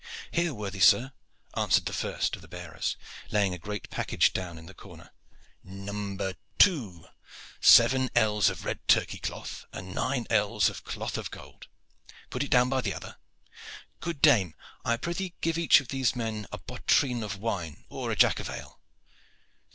"Here, 0.31 0.51
worthy 0.51 0.79
sir," 0.79 1.11
answered 1.55 1.85
the 1.85 1.93
first 1.93 2.35
of 2.35 2.41
the 2.41 2.47
bearers, 2.47 2.97
laying 3.29 3.53
a 3.53 3.59
great 3.59 3.87
package 3.91 4.33
down 4.33 4.57
in 4.57 4.65
the 4.65 4.73
corner. 4.73 5.11
"Number 5.63 6.33
two 6.57 7.05
seven 7.59 8.09
ells 8.15 8.49
of 8.49 8.65
red 8.65 8.79
Turkey 8.87 9.19
cloth 9.19 9.63
and 9.71 9.93
nine 9.93 10.25
ells 10.31 10.69
of 10.71 10.83
cloth 10.83 11.19
of 11.19 11.29
gold. 11.29 11.67
Put 12.31 12.41
it 12.41 12.49
down 12.49 12.67
by 12.67 12.81
the 12.81 12.95
other. 12.95 13.17
Good 13.99 14.23
dame, 14.23 14.55
I 14.83 14.97
prythee 14.97 15.35
give 15.39 15.59
each 15.59 15.79
of 15.81 15.89
these 15.89 16.15
men 16.15 16.47
a 16.51 16.57
bottrine 16.57 17.21
of 17.21 17.37
wine 17.37 17.85
or 17.87 18.09
a 18.09 18.15
jack 18.15 18.39
of 18.39 18.49
ale. 18.49 18.79